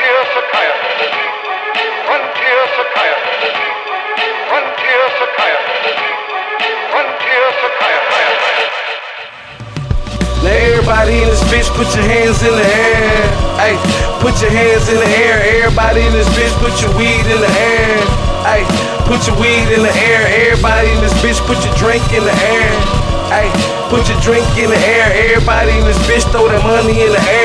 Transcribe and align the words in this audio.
Frontier. 0.00 0.24
Frontier. 2.08 3.20
Frontier. 4.48 5.60
Frontier. 6.90 7.46
Now 10.40 10.56
everybody 10.56 11.20
in 11.20 11.28
this 11.28 11.44
bitch, 11.52 11.68
put 11.76 11.92
your 11.92 12.04
hands 12.08 12.40
in 12.40 12.48
the 12.48 12.64
air. 12.64 13.28
Hey, 13.60 13.76
put 14.24 14.40
your 14.40 14.48
hands 14.50 14.88
in 14.88 14.96
the 14.96 15.10
air. 15.20 15.36
Everybody 15.60 16.00
in 16.00 16.12
this 16.16 16.28
bitch, 16.32 16.54
put 16.64 16.80
your 16.80 16.96
weed 16.96 17.26
in 17.28 17.40
the 17.44 17.52
air. 17.60 18.00
Hey, 18.48 18.64
put 19.04 19.26
your 19.28 19.36
weed 19.36 19.68
in 19.68 19.84
the 19.84 19.92
air. 19.92 20.48
Everybody 20.48 20.88
in 20.96 21.00
this 21.04 21.12
bitch, 21.20 21.36
put 21.44 21.60
your 21.60 21.76
drink 21.76 22.08
in 22.16 22.24
the 22.24 22.32
air. 22.32 22.72
Hey, 23.28 23.52
put 23.92 24.08
your 24.08 24.18
drink 24.24 24.48
in 24.56 24.70
the 24.72 24.80
air. 24.80 25.12
Everybody 25.28 25.76
in 25.76 25.84
this 25.84 26.00
bitch, 26.08 26.24
throw 26.32 26.48
that 26.48 26.64
money 26.64 27.04
in 27.04 27.12
the 27.12 27.20
air. 27.20 27.39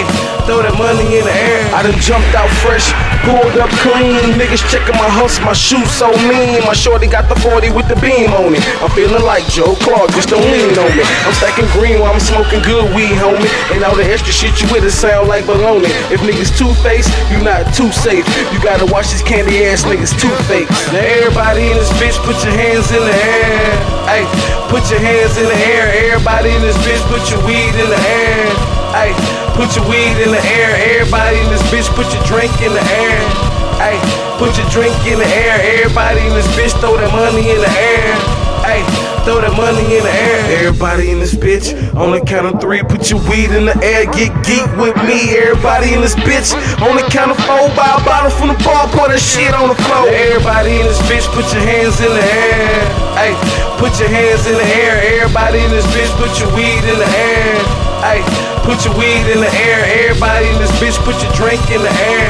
Hey, 0.00 0.48
throw 0.48 0.64
that 0.64 0.72
money 0.80 1.20
in 1.20 1.28
the 1.28 1.36
air. 1.36 1.60
I 1.76 1.84
done 1.84 1.96
jumped 2.00 2.32
out 2.32 2.48
fresh, 2.64 2.88
pulled 3.28 3.60
up 3.60 3.68
clean. 3.84 4.16
Niggas 4.40 4.64
checking 4.72 4.96
my 4.96 5.08
hustle, 5.12 5.44
my 5.44 5.52
shoes 5.52 5.92
so 5.92 6.08
mean. 6.24 6.64
My 6.64 6.72
shorty 6.72 7.04
got 7.04 7.28
the 7.28 7.36
40 7.36 7.68
with 7.76 7.84
the 7.84 8.00
beam 8.00 8.32
on 8.32 8.56
it. 8.56 8.64
I'm 8.80 8.88
feeling 8.96 9.20
like 9.20 9.44
Joe 9.52 9.76
Clark, 9.84 10.08
just 10.16 10.32
don't 10.32 10.40
lean 10.40 10.72
on 10.80 10.88
me. 10.96 11.04
I'm 11.28 11.36
stacking 11.36 11.68
green 11.76 12.00
while 12.00 12.16
I'm 12.16 12.22
smoking 12.22 12.64
good 12.64 12.88
weed, 12.96 13.12
homie. 13.20 13.44
And 13.76 13.84
all 13.84 13.92
the 13.92 14.08
extra 14.08 14.32
shit 14.32 14.56
you 14.64 14.72
with 14.72 14.88
it 14.88 14.96
sound 14.96 15.28
like 15.28 15.44
baloney. 15.44 15.92
If 16.08 16.24
niggas 16.24 16.56
two 16.56 16.72
faced, 16.80 17.12
you 17.28 17.44
not 17.44 17.68
too 17.76 17.92
safe. 17.92 18.24
You 18.56 18.58
gotta 18.64 18.88
watch 18.88 19.12
these 19.12 19.20
candy 19.20 19.68
ass 19.68 19.84
niggas 19.84 20.16
two 20.16 20.32
fakes. 20.48 20.72
Now 20.96 21.04
everybody 21.04 21.68
in 21.68 21.76
this 21.76 21.92
bitch, 22.00 22.16
put 22.24 22.40
your 22.40 22.56
hands 22.56 22.88
in 22.88 23.04
the 23.04 23.12
air. 23.12 23.68
Hey, 24.08 24.24
put 24.72 24.88
your 24.88 25.04
hands 25.04 25.36
in 25.36 25.44
the 25.44 25.60
air. 25.60 25.92
Everybody 26.08 26.56
in 26.56 26.64
this 26.64 26.78
bitch, 26.88 27.04
put 27.12 27.28
your 27.28 27.44
weed 27.44 27.76
in 27.76 27.88
the 27.92 28.00
air. 28.00 28.69
Hey, 28.90 29.14
put 29.54 29.70
your 29.78 29.86
weed 29.86 30.18
in 30.18 30.34
the 30.34 30.42
air. 30.42 30.74
Everybody 30.98 31.38
in 31.38 31.48
this 31.54 31.62
bitch, 31.70 31.86
put 31.94 32.10
your 32.10 32.22
drink 32.26 32.50
in 32.58 32.74
the 32.74 32.82
air. 32.82 33.22
Hey, 33.78 33.96
put 34.34 34.58
your 34.58 34.66
drink 34.74 34.98
in 35.06 35.22
the 35.22 35.30
air. 35.30 35.62
Everybody 35.78 36.26
in 36.26 36.34
this 36.34 36.50
bitch, 36.58 36.74
throw 36.82 36.98
that 36.98 37.14
money 37.14 37.54
in 37.54 37.60
the 37.62 37.70
air. 37.70 38.18
Hey, 38.66 38.82
throw 39.22 39.40
that 39.40 39.54
money 39.54 39.86
in 39.94 40.02
the 40.02 40.10
air. 40.10 40.66
Everybody 40.66 41.14
in 41.14 41.22
this 41.22 41.38
bitch, 41.38 41.70
on 41.94 42.10
the 42.10 42.20
count 42.20 42.50
of 42.50 42.60
three, 42.60 42.82
put 42.82 43.08
your 43.14 43.22
weed 43.30 43.54
in 43.54 43.70
the 43.70 43.78
air. 43.78 44.10
Get 44.10 44.34
geek 44.42 44.66
with 44.74 44.98
me. 45.06 45.38
Everybody 45.38 45.94
in 45.94 46.02
this 46.02 46.18
bitch, 46.26 46.50
on 46.82 46.98
the 46.98 47.06
count 47.14 47.30
of 47.30 47.38
four, 47.46 47.70
buy 47.78 47.94
a 47.94 48.02
bottle 48.02 48.34
from 48.34 48.50
the 48.50 48.58
bar, 48.66 48.90
pour 48.90 49.06
that 49.06 49.22
shit 49.22 49.54
on 49.54 49.70
the 49.70 49.78
floor. 49.86 50.10
Everybody 50.10 50.82
in 50.82 50.84
this 50.90 51.00
bitch, 51.06 51.30
put 51.30 51.46
your 51.54 51.62
hands 51.62 52.02
in 52.02 52.10
the 52.10 52.26
air. 52.26 52.84
Hey, 53.14 53.32
put 53.78 53.94
your 54.02 54.10
hands 54.10 54.44
in 54.50 54.58
the 54.58 54.66
air. 54.66 54.98
Everybody 55.22 55.62
in 55.62 55.70
this 55.70 55.86
bitch, 55.94 56.10
put 56.18 56.34
your 56.42 56.50
weed 56.52 56.84
in 56.90 56.98
the 56.98 57.06
air. 57.06 57.39
Hey, 58.10 58.26
put 58.66 58.82
your 58.82 58.90
weed 58.98 59.22
in 59.30 59.38
the 59.38 59.52
air. 59.70 59.86
Everybody 59.86 60.50
in 60.50 60.58
this 60.58 60.74
bitch, 60.82 60.98
put 61.06 61.22
your 61.22 61.30
drink 61.30 61.62
in 61.70 61.78
the 61.78 61.94
air. 62.10 62.26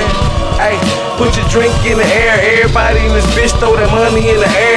Hey, 0.61 0.77
put 1.17 1.41
your 1.41 1.48
drink 1.48 1.72
in 1.89 1.97
the 1.97 2.05
air. 2.05 2.37
Everybody 2.37 3.00
in 3.00 3.17
this 3.17 3.25
bitch, 3.33 3.56
throw 3.56 3.72
that 3.81 3.89
money 3.89 4.28
in 4.28 4.45
the 4.45 4.53
air. 4.61 4.69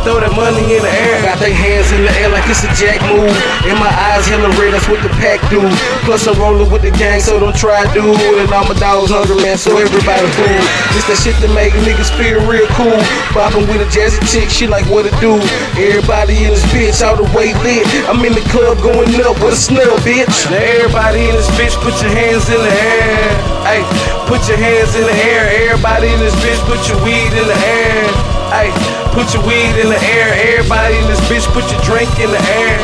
Throw 0.00 0.16
that 0.16 0.32
money 0.32 0.64
in 0.64 0.80
the 0.80 0.88
air. 0.88 1.20
Got 1.20 1.44
their 1.44 1.52
hands 1.52 1.92
in 1.92 2.08
the 2.08 2.12
air 2.16 2.32
like 2.32 2.48
it's 2.48 2.64
a 2.64 2.72
jack 2.72 3.04
move. 3.04 3.28
In 3.68 3.76
my 3.76 3.92
eyes, 3.92 4.24
hella 4.24 4.48
red, 4.56 4.72
that's 4.72 4.88
what 4.88 5.04
the 5.04 5.12
pack 5.20 5.44
do. 5.52 5.60
Plus, 6.08 6.24
I'm 6.24 6.40
rolling 6.40 6.72
with 6.72 6.80
the 6.80 6.92
gang, 6.96 7.20
so 7.20 7.36
don't 7.36 7.52
try, 7.52 7.84
dude. 7.92 8.16
And 8.40 8.48
all 8.48 8.64
my 8.64 8.76
dogs 8.80 9.12
hungry, 9.12 9.36
man, 9.44 9.60
so 9.60 9.76
everybody 9.76 10.24
fool. 10.40 10.60
This 10.96 11.04
that 11.04 11.20
shit 11.20 11.36
that 11.44 11.52
make 11.52 11.76
niggas 11.84 12.08
feel 12.16 12.40
real 12.48 12.64
cool. 12.80 12.96
Bopping 13.36 13.68
with 13.68 13.84
a 13.84 13.88
jazzy 13.92 14.20
chick, 14.24 14.48
she 14.48 14.64
like 14.64 14.88
what 14.88 15.04
it 15.04 15.14
do. 15.20 15.36
Everybody 15.76 16.48
in 16.48 16.56
this 16.56 16.64
bitch, 16.72 17.04
all 17.04 17.20
the 17.20 17.28
way 17.36 17.52
lit. 17.60 17.84
I'm 18.08 18.24
in 18.24 18.32
the 18.32 18.44
club 18.48 18.80
going 18.80 19.12
up 19.20 19.36
with 19.44 19.52
a 19.52 19.60
snell, 19.60 20.00
bitch. 20.00 20.48
Now 20.48 20.64
everybody 20.64 21.28
in 21.28 21.36
this 21.36 21.48
bitch, 21.60 21.76
put 21.84 21.94
your 22.00 22.10
hands 22.10 22.48
in 22.48 22.56
the 22.56 22.72
air. 22.72 23.28
Hey, 23.68 23.84
put 24.24 24.48
your 24.48 24.56
hands 24.56 24.96
in 24.96 25.04
the 25.04 25.16
air. 25.28 25.44
Everybody 25.68 26.08
in 26.08 26.18
this 26.24 26.34
bitch, 26.40 26.58
put 26.64 26.80
your 26.88 26.96
weed 27.04 27.30
in 27.36 27.44
the 27.44 27.58
air. 27.68 28.09
Hey, 28.50 28.74
put 29.14 29.30
your 29.30 29.46
weed 29.46 29.78
in 29.78 29.86
the 29.86 30.00
air. 30.10 30.34
Everybody 30.34 30.98
in 30.98 31.06
this 31.06 31.22
bitch, 31.30 31.46
put 31.54 31.70
your 31.70 31.80
drink 31.86 32.10
in 32.18 32.34
the 32.34 32.42
air. 32.58 32.78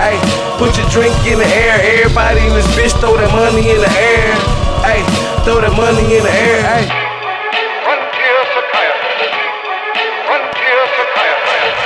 Hey, 0.00 0.16
put 0.56 0.72
your 0.80 0.88
drink 0.88 1.12
in 1.28 1.38
the 1.38 1.44
air. 1.44 1.76
Everybody 2.00 2.40
in 2.48 2.56
this 2.56 2.66
bitch, 2.72 2.96
throw 2.96 3.20
that 3.20 3.28
money 3.36 3.76
in 3.76 3.80
the 3.84 3.92
air. 3.92 4.32
Hey, 4.80 5.04
throw 5.44 5.60
that 5.60 5.76
money 5.76 6.16
in 6.16 6.24
the 6.24 6.32
air. 6.32 6.64
Hey. 6.64 6.88
Frontier 7.84 8.40
Frontier 10.24 11.81